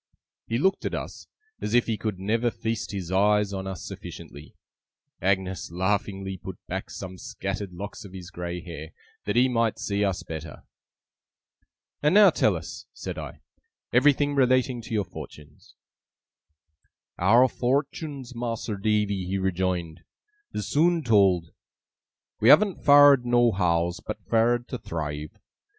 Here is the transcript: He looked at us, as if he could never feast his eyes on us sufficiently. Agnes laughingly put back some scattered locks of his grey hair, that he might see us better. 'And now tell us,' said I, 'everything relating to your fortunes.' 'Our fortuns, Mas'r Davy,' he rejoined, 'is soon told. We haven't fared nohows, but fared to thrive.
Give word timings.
He 0.47 0.57
looked 0.57 0.83
at 0.85 0.95
us, 0.95 1.27
as 1.61 1.75
if 1.75 1.85
he 1.85 1.95
could 1.95 2.17
never 2.17 2.49
feast 2.49 2.91
his 2.91 3.11
eyes 3.11 3.53
on 3.53 3.67
us 3.67 3.85
sufficiently. 3.85 4.55
Agnes 5.21 5.69
laughingly 5.69 6.37
put 6.37 6.57
back 6.67 6.89
some 6.89 7.19
scattered 7.19 7.71
locks 7.71 8.03
of 8.03 8.11
his 8.11 8.31
grey 8.31 8.61
hair, 8.61 8.93
that 9.25 9.35
he 9.35 9.47
might 9.47 9.77
see 9.77 10.03
us 10.03 10.23
better. 10.23 10.63
'And 12.01 12.15
now 12.15 12.31
tell 12.31 12.55
us,' 12.55 12.87
said 12.93 13.19
I, 13.19 13.41
'everything 13.93 14.33
relating 14.33 14.81
to 14.81 14.93
your 14.95 15.05
fortunes.' 15.05 15.75
'Our 17.19 17.47
fortuns, 17.47 18.33
Mas'r 18.33 18.77
Davy,' 18.81 19.27
he 19.27 19.37
rejoined, 19.37 20.03
'is 20.51 20.67
soon 20.67 21.03
told. 21.03 21.51
We 22.39 22.49
haven't 22.49 22.83
fared 22.83 23.23
nohows, 23.23 23.99
but 24.03 24.25
fared 24.27 24.67
to 24.69 24.79
thrive. 24.79 25.37